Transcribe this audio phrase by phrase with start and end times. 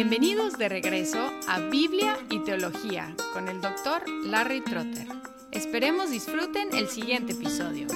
[0.00, 5.08] Bienvenidos de regreso a Biblia y Teología con el doctor Larry Trotter.
[5.50, 7.88] Esperemos disfruten el siguiente episodio.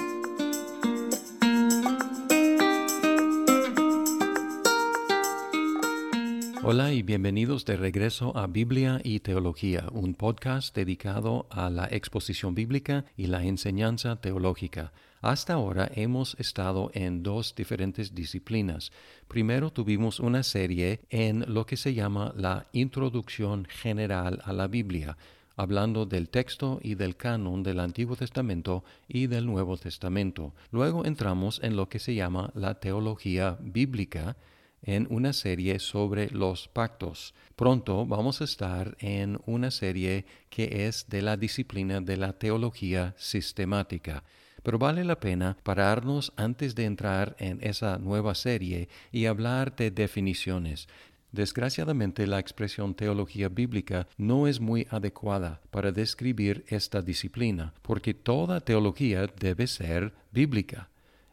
[6.61, 12.53] Hola y bienvenidos de regreso a Biblia y Teología, un podcast dedicado a la exposición
[12.53, 14.91] bíblica y la enseñanza teológica.
[15.23, 18.91] Hasta ahora hemos estado en dos diferentes disciplinas.
[19.29, 25.17] Primero tuvimos una serie en lo que se llama la Introducción General a la Biblia,
[25.55, 30.53] hablando del texto y del canon del Antiguo Testamento y del Nuevo Testamento.
[30.71, 34.35] Luego entramos en lo que se llama la teología bíblica,
[34.81, 37.33] en una serie sobre los pactos.
[37.55, 43.15] Pronto vamos a estar en una serie que es de la disciplina de la teología
[43.17, 44.25] sistemática
[44.63, 49.91] pero vale la pena pararnos antes de entrar en esa nueva serie y hablar de
[49.91, 50.87] definiciones.
[51.33, 58.61] Desgraciadamente la expresión teología bíblica no es muy adecuada para describir esta disciplina, porque toda
[58.61, 60.89] teología debe ser bíblica.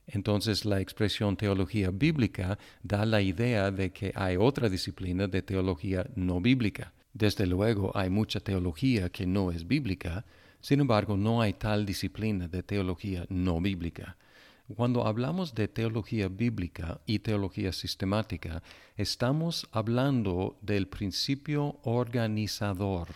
[0.07, 6.07] Entonces la expresión teología bíblica da la idea de que hay otra disciplina de teología
[6.17, 6.93] no bíblica.
[7.13, 10.25] Desde luego hay mucha teología que no es bíblica,
[10.61, 14.17] sin embargo, no hay tal disciplina de teología no bíblica.
[14.77, 18.63] Cuando hablamos de teología bíblica y teología sistemática,
[18.97, 23.09] estamos hablando del principio organizador.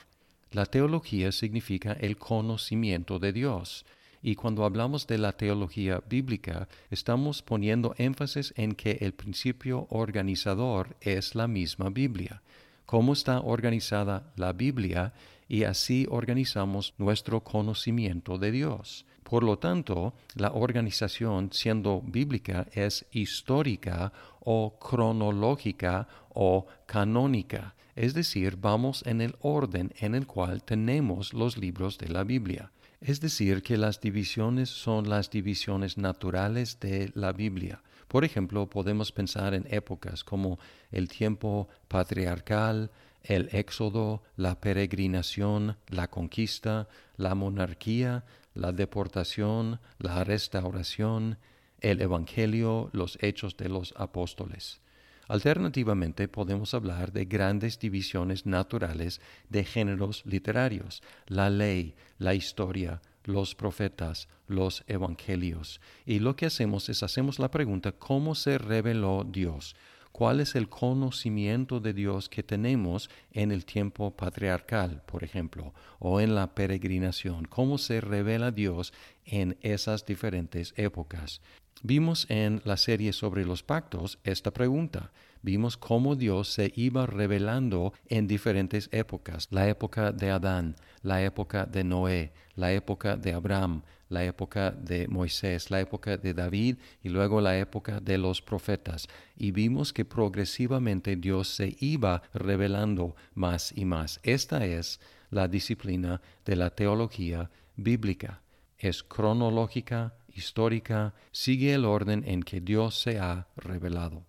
[0.50, 3.84] La teología significa el conocimiento de Dios.
[4.20, 10.96] Y cuando hablamos de la teología bíblica, estamos poniendo énfasis en que el principio organizador
[11.00, 12.42] es la misma Biblia.
[12.86, 15.12] ¿Cómo está organizada la Biblia?
[15.48, 19.06] Y así organizamos nuestro conocimiento de Dios.
[19.22, 28.56] Por lo tanto, la organización, siendo bíblica, es histórica o cronológica o canónica, es decir,
[28.56, 32.72] vamos en el orden en el cual tenemos los libros de la Biblia.
[33.00, 37.82] Es decir, que las divisiones son las divisiones naturales de la Biblia.
[38.08, 40.58] Por ejemplo, podemos pensar en épocas como
[40.90, 42.90] el tiempo patriarcal,
[43.24, 48.24] el éxodo, la peregrinación, la conquista, la monarquía,
[48.54, 51.38] la deportación, la restauración,
[51.80, 54.80] el Evangelio, los hechos de los apóstoles.
[55.26, 63.54] Alternativamente podemos hablar de grandes divisiones naturales de géneros literarios, la ley, la historia, los
[63.54, 65.80] profetas, los evangelios.
[66.04, 69.74] Y lo que hacemos es hacemos la pregunta, ¿cómo se reveló Dios?
[70.14, 76.20] Cuál es el conocimiento de Dios que tenemos en el tiempo patriarcal, por ejemplo, o
[76.20, 78.92] en la peregrinación, cómo se revela Dios
[79.24, 81.40] en esas diferentes épocas.
[81.82, 85.10] Vimos en la serie sobre los pactos esta pregunta.
[85.42, 89.48] Vimos cómo Dios se iba revelando en diferentes épocas.
[89.50, 93.82] La época de Adán, la época de Noé, la época de Abraham,
[94.14, 99.08] la época de Moisés, la época de David y luego la época de los profetas.
[99.36, 104.20] Y vimos que progresivamente Dios se iba revelando más y más.
[104.22, 108.40] Esta es la disciplina de la teología bíblica.
[108.78, 114.24] Es cronológica, histórica, sigue el orden en que Dios se ha revelado.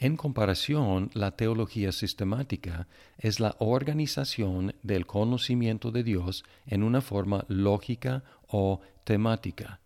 [0.00, 2.86] En comparación, la teología sistemática
[3.18, 9.80] es la organización del conocimiento de Dios en una forma lógica o temática,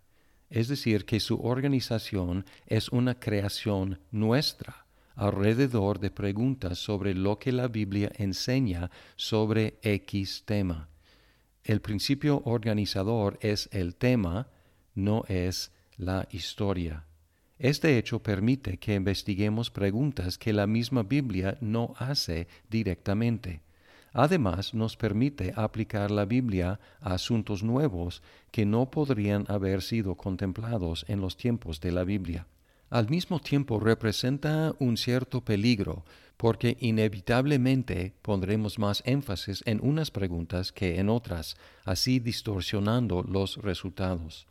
[0.50, 4.84] es decir, que su organización es una creación nuestra
[5.14, 10.90] alrededor de preguntas sobre lo que la Biblia enseña sobre X tema.
[11.64, 14.48] El principio organizador es el tema,
[14.94, 17.06] no es la historia.
[17.62, 23.60] Este hecho permite que investiguemos preguntas que la misma Biblia no hace directamente.
[24.12, 28.20] Además, nos permite aplicar la Biblia a asuntos nuevos
[28.50, 32.48] que no podrían haber sido contemplados en los tiempos de la Biblia.
[32.90, 36.04] Al mismo tiempo representa un cierto peligro,
[36.37, 44.48] porque inevitablemente pondremos más énfasis en unas preguntas que en otras, así distorsionando los resultados.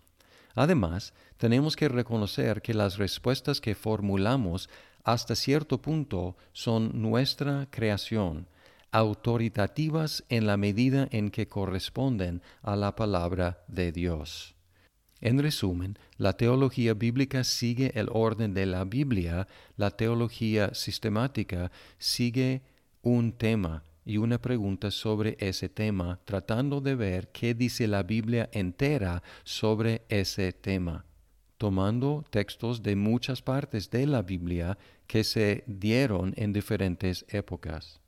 [0.56, 4.70] Además, tenemos que reconocer que las respuestas que formulamos
[5.04, 8.48] hasta cierto punto son nuestra creación,
[8.92, 14.56] autoritativas en la medida en que corresponden a la palabra de Dios.
[15.22, 22.64] En resumen, la teología bíblica sigue el orden de la Biblia, la teología sistemática sigue
[23.04, 28.50] un tema y una pregunta sobre ese tema, tratando de ver qué dice la Biblia
[28.52, 31.06] entera sobre ese tema,
[31.58, 34.78] tomando textos de muchas partes de la Biblia
[35.08, 38.00] que se dieron en diferentes épocas.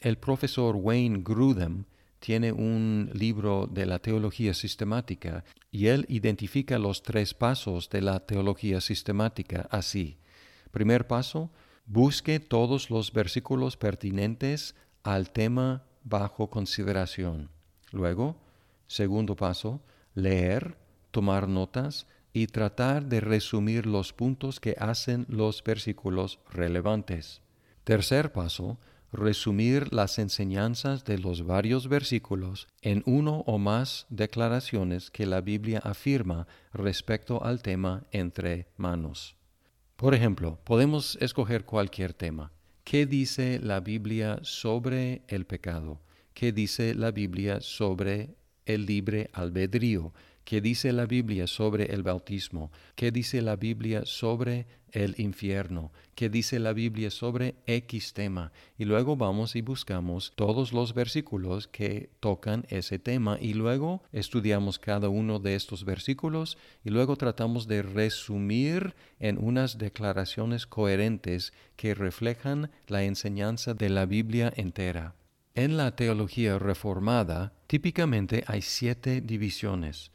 [0.00, 1.84] El profesor Wayne Grudem
[2.18, 8.20] tiene un libro de la teología sistemática y él identifica los tres pasos de la
[8.20, 10.18] teología sistemática así.
[10.70, 11.50] Primer paso,
[11.86, 17.50] busque todos los versículos pertinentes al tema bajo consideración.
[17.90, 18.36] Luego,
[18.86, 19.80] segundo paso,
[20.14, 20.76] leer,
[21.10, 27.42] tomar notas y tratar de resumir los puntos que hacen los versículos relevantes.
[27.84, 28.78] Tercer paso,
[29.12, 35.80] resumir las enseñanzas de los varios versículos en uno o más declaraciones que la Biblia
[35.84, 39.36] afirma respecto al tema entre manos.
[39.96, 42.50] Por ejemplo, podemos escoger cualquier tema.
[42.84, 46.00] ¿Qué dice la Biblia sobre el pecado?
[46.34, 48.34] ¿Qué dice la Biblia sobre
[48.66, 50.12] el libre albedrío?
[50.44, 52.72] ¿Qué dice la Biblia sobre el bautismo?
[52.96, 55.92] ¿Qué dice la Biblia sobre el infierno?
[56.16, 58.52] ¿Qué dice la Biblia sobre X tema?
[58.76, 64.80] Y luego vamos y buscamos todos los versículos que tocan ese tema y luego estudiamos
[64.80, 71.94] cada uno de estos versículos y luego tratamos de resumir en unas declaraciones coherentes que
[71.94, 75.14] reflejan la enseñanza de la Biblia entera.
[75.54, 80.10] En la teología reformada típicamente hay siete divisiones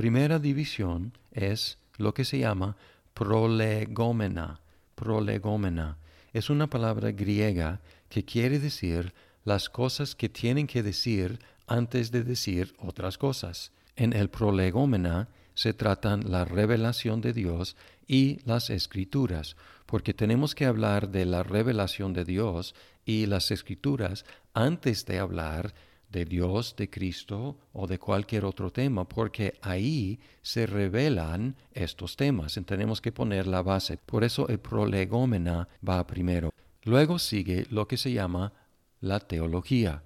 [0.00, 2.74] primera división es lo que se llama
[3.12, 4.62] prolegómena.
[4.94, 5.98] Prolegómena
[6.32, 9.12] es una palabra griega que quiere decir
[9.44, 13.72] las cosas que tienen que decir antes de decir otras cosas.
[13.94, 17.76] En el prolegómena se tratan la revelación de Dios
[18.06, 19.54] y las escrituras,
[19.84, 22.74] porque tenemos que hablar de la revelación de Dios
[23.04, 24.24] y las escrituras
[24.54, 25.74] antes de hablar
[26.10, 32.56] de Dios, de Cristo o de cualquier otro tema, porque ahí se revelan estos temas.
[32.56, 33.96] Y tenemos que poner la base.
[33.96, 36.52] Por eso el prolegómena va primero.
[36.84, 38.52] Luego sigue lo que se llama
[39.00, 40.02] la teología.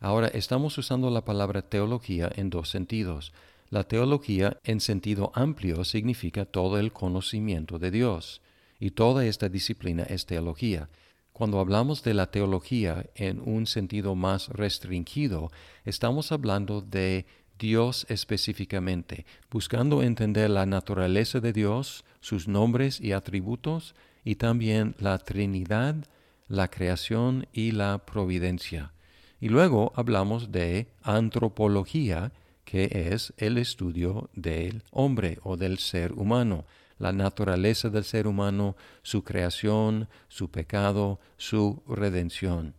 [0.00, 3.32] Ahora estamos usando la palabra teología en dos sentidos.
[3.70, 8.40] La teología en sentido amplio significa todo el conocimiento de Dios,
[8.80, 10.88] y toda esta disciplina es teología.
[11.38, 15.52] Cuando hablamos de la teología en un sentido más restringido,
[15.84, 17.26] estamos hablando de
[17.60, 23.94] Dios específicamente, buscando entender la naturaleza de Dios, sus nombres y atributos,
[24.24, 25.94] y también la Trinidad,
[26.48, 28.92] la creación y la providencia.
[29.40, 32.32] Y luego hablamos de antropología,
[32.64, 36.64] que es el estudio del hombre o del ser humano
[36.98, 42.74] la naturaleza del ser humano, su creación, su pecado, su redención.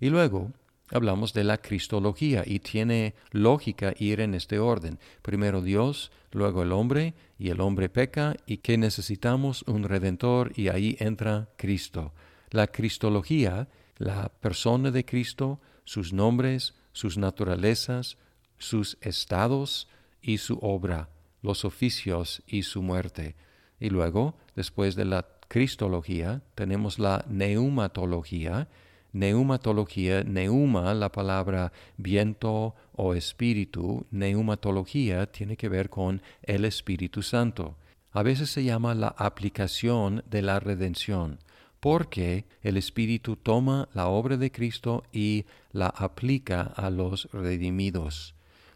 [0.00, 0.52] Y luego
[0.90, 4.98] hablamos de la cristología y tiene lógica ir en este orden.
[5.22, 10.68] Primero Dios, luego el hombre, y el hombre peca y que necesitamos un redentor y
[10.68, 12.12] ahí entra Cristo.
[12.50, 13.68] La cristología,
[13.98, 18.16] la persona de Cristo, sus nombres, sus naturalezas,
[18.58, 19.88] sus estados
[20.22, 21.10] y su obra,
[21.42, 23.36] los oficios y su muerte.
[23.80, 28.68] Y luego, después de la cristología, tenemos la neumatología.
[29.12, 37.76] Neumatología, neuma, la palabra viento o espíritu, neumatología tiene que ver con el Espíritu Santo.
[38.12, 41.38] A veces se llama la aplicación de la redención,
[41.80, 48.34] porque el Espíritu toma la obra de Cristo y la aplica a los redimidos.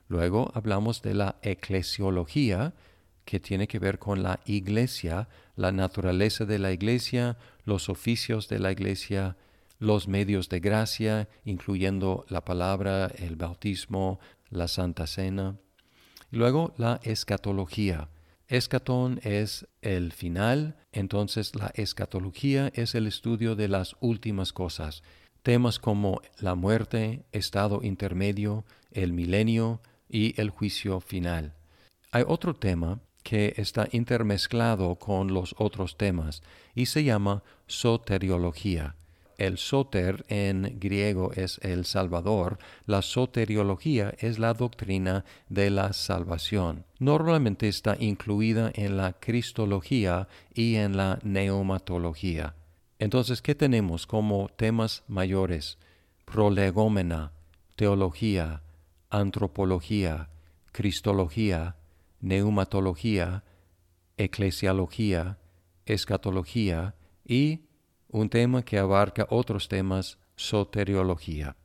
[0.09, 2.75] Luego hablamos de la eclesiología,
[3.31, 8.59] que tiene que ver con la iglesia, la naturaleza de la iglesia, los oficios de
[8.59, 9.37] la iglesia,
[9.79, 14.19] los medios de gracia, incluyendo la palabra, el bautismo,
[14.49, 15.61] la Santa Cena.
[16.33, 18.09] Luego la escatología.
[18.49, 25.05] Escatón es el final, entonces la escatología es el estudio de las últimas cosas.
[25.45, 31.55] Temas como la muerte, estado intermedio, el milenio y el juicio final.
[32.11, 36.43] Hay otro tema que está intermezclado con los otros temas
[36.75, 38.95] y se llama soteriología.
[39.41, 46.85] El soter en griego es el Salvador, la soteriología es la doctrina de la salvación.
[46.99, 52.55] Normalmente está incluida en la cristología y en la neumatología.
[52.99, 55.79] Entonces, ¿qué tenemos como temas mayores?
[56.27, 57.33] Prolegómena,
[57.77, 58.61] teología,
[59.09, 60.29] antropología,
[60.71, 61.77] cristología,
[62.21, 63.45] neumatología,
[64.17, 65.39] eclesiología,
[65.87, 67.67] escatología y
[68.09, 71.57] un tema que abarca otros temas, soteriología.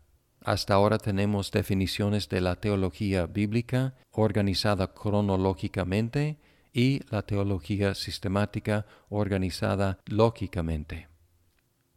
[0.42, 6.38] Hasta ahora tenemos definiciones de la teología bíblica organizada cronológicamente
[6.72, 11.08] y la teología sistemática organizada lógicamente.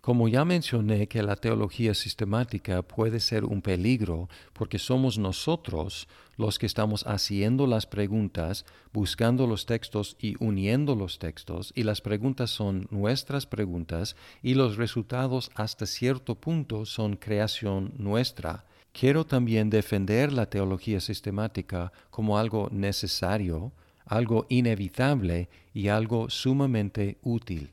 [0.01, 6.59] Como ya mencioné que la teología sistemática puede ser un peligro porque somos nosotros los
[6.59, 12.51] que estamos haciendo las preguntas, buscando los textos y uniendo los textos, y las preguntas
[12.51, 18.65] son nuestras preguntas y los resultados hasta cierto punto son creación nuestra.
[18.93, 23.73] Quiero también defender la teología sistemática como algo necesario,
[24.07, 27.73] algo inevitable y algo sumamente útil.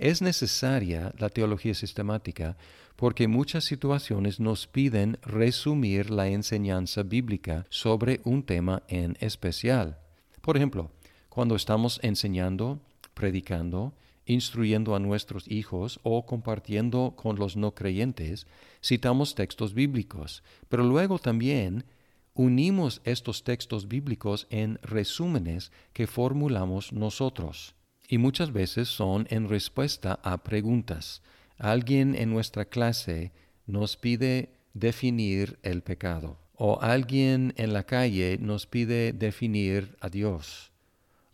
[0.00, 2.56] Es necesaria la teología sistemática
[2.96, 9.98] porque muchas situaciones nos piden resumir la enseñanza bíblica sobre un tema en especial.
[10.40, 10.90] Por ejemplo,
[11.28, 12.80] cuando estamos enseñando,
[13.12, 13.92] predicando,
[14.24, 18.46] instruyendo a nuestros hijos o compartiendo con los no creyentes,
[18.82, 21.84] citamos textos bíblicos, pero luego también
[22.32, 27.74] unimos estos textos bíblicos en resúmenes que formulamos nosotros
[28.10, 31.22] y muchas veces son en respuesta a preguntas.
[31.58, 33.30] Alguien en nuestra clase
[33.68, 40.72] nos pide definir el pecado o alguien en la calle nos pide definir a Dios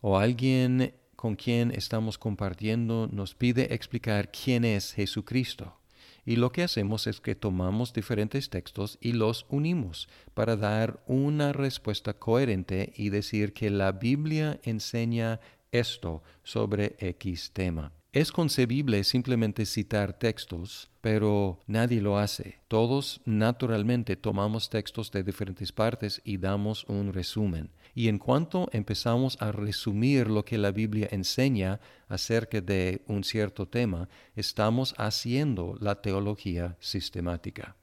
[0.02, 5.78] o alguien con quien estamos compartiendo nos pide explicar quién es Jesucristo.
[6.26, 11.52] Y lo que hacemos es que tomamos diferentes textos y los unimos para dar una
[11.52, 15.40] respuesta coherente y decir que la Biblia enseña
[15.72, 17.92] esto sobre X tema.
[18.16, 22.60] Es concebible simplemente citar textos, pero nadie lo hace.
[22.66, 27.68] Todos naturalmente tomamos textos de diferentes partes y damos un resumen.
[27.94, 33.68] Y en cuanto empezamos a resumir lo que la Biblia enseña acerca de un cierto
[33.68, 37.76] tema, estamos haciendo la teología sistemática.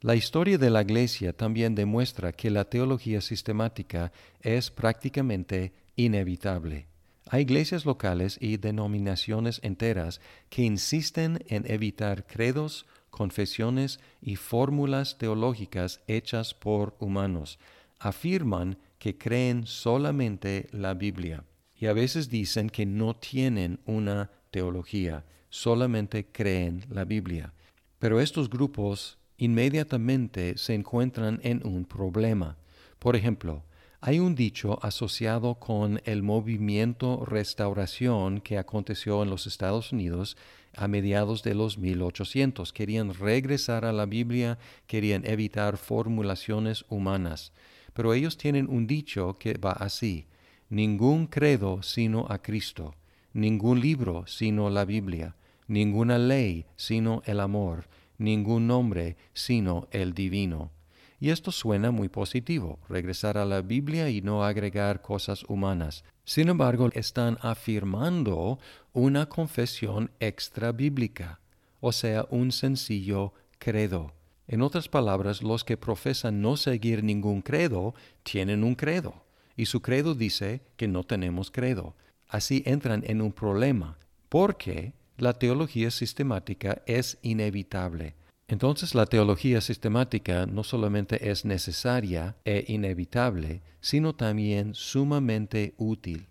[0.00, 6.88] La historia de la Iglesia también demuestra que la teología sistemática es prácticamente inevitable.
[7.28, 16.02] Hay iglesias locales y denominaciones enteras que insisten en evitar credos, confesiones y fórmulas teológicas
[16.06, 17.58] hechas por humanos.
[17.98, 21.42] Afirman que creen solamente la Biblia
[21.74, 27.52] y a veces dicen que no tienen una teología, solamente creen la Biblia.
[27.98, 32.56] Pero estos grupos inmediatamente se encuentran en un problema.
[33.00, 33.64] Por ejemplo,
[34.06, 40.36] hay un dicho asociado con el movimiento restauración que aconteció en los Estados Unidos
[40.76, 42.72] a mediados de los 1800.
[42.72, 47.52] Querían regresar a la Biblia, querían evitar formulaciones humanas.
[47.94, 50.28] Pero ellos tienen un dicho que va así,
[50.68, 52.94] ningún credo sino a Cristo,
[53.32, 55.34] ningún libro sino la Biblia,
[55.66, 60.75] ninguna ley sino el amor, ningún nombre sino el divino.
[61.18, 66.04] Y esto suena muy positivo, regresar a la Biblia y no agregar cosas humanas.
[66.24, 68.58] Sin embargo, están afirmando
[68.92, 71.40] una confesión extra bíblica,
[71.80, 74.12] o sea, un sencillo credo.
[74.46, 79.24] En otras palabras, los que profesan no seguir ningún credo tienen un credo,
[79.56, 81.96] y su credo dice que no tenemos credo.
[82.28, 88.14] Así entran en un problema, porque la teología sistemática es inevitable
[88.48, 96.28] entonces la teología sistemática no solamente es necesaria e inevitable, sino también sumamente útil.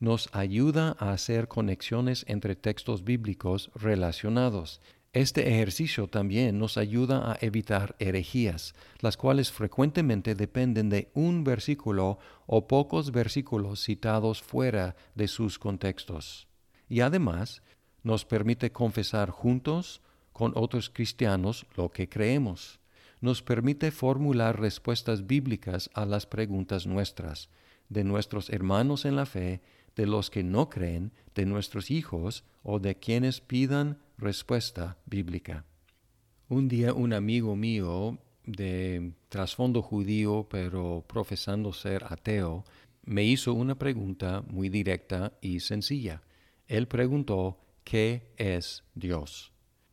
[0.00, 4.80] Nos ayuda a hacer conexiones entre textos bíblicos relacionados.
[5.12, 12.18] Este ejercicio también nos ayuda a evitar herejías, las cuales frecuentemente dependen de un versículo
[12.46, 16.48] o pocos versículos citados fuera de sus contextos.
[16.88, 17.62] Y además
[18.02, 20.02] nos permite confesar juntos,
[20.32, 22.80] con otros cristianos lo que creemos.
[23.20, 27.50] Nos permite formular respuestas bíblicas a las preguntas nuestras,
[27.88, 29.60] de nuestros hermanos en la fe,
[29.94, 35.64] de los que no creen, de nuestros hijos o de quienes pidan respuesta bíblica.
[36.48, 42.64] Un día un amigo mío de trasfondo judío pero profesando ser ateo,
[43.04, 46.22] me hizo una pregunta muy directa y sencilla.
[46.66, 49.51] Él preguntó, ¿qué es Dios?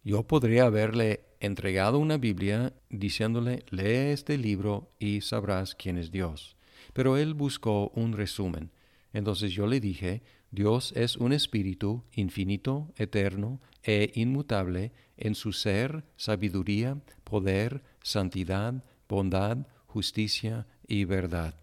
[0.10, 6.58] Yo podría haberle entregado una Biblia diciéndole, lee este libro y sabrás quién es Dios.
[6.94, 8.72] Pero él buscó un resumen.
[9.14, 16.04] Entonces yo le dije, Dios es un espíritu infinito, eterno e inmutable en su ser,
[16.18, 21.54] sabiduría, poder, santidad, bondad, justicia y verdad.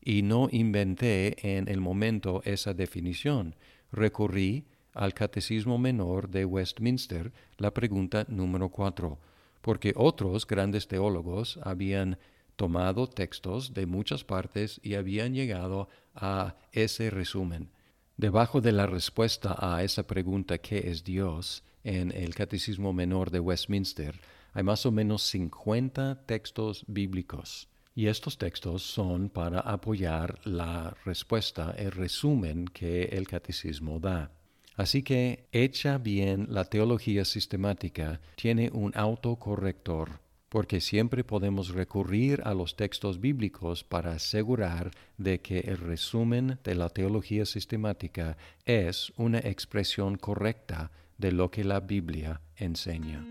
[0.00, 3.56] Y no inventé en el momento esa definición.
[3.90, 4.64] Recurrí
[4.96, 9.18] al Catecismo Menor de Westminster la pregunta número cuatro,
[9.60, 12.18] porque otros grandes teólogos habían
[12.56, 17.70] tomado textos de muchas partes y habían llegado a ese resumen.
[18.16, 21.62] Debajo de la respuesta a esa pregunta ¿qué es Dios?
[21.84, 24.18] en el Catecismo Menor de Westminster
[24.52, 27.68] hay más o menos 50 textos bíblicos.
[27.94, 34.32] Y estos textos son para apoyar la respuesta, el resumen que el catecismo da.
[34.76, 42.52] Así que, hecha bien la teología sistemática, tiene un autocorrector, porque siempre podemos recurrir a
[42.52, 49.38] los textos bíblicos para asegurar de que el resumen de la teología sistemática es una
[49.38, 53.24] expresión correcta de lo que la Biblia enseña.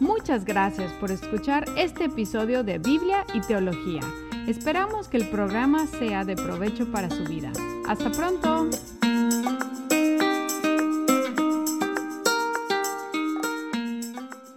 [0.00, 4.00] Muchas gracias por escuchar este episodio de Biblia y Teología.
[4.46, 7.50] Esperamos que el programa sea de provecho para su vida.
[7.88, 8.68] Hasta pronto.